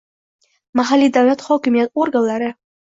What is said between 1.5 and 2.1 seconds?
hokimiyati